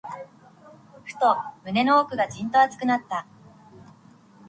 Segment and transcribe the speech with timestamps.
[1.05, 3.27] ふと、胸の奥がじんと熱くなった。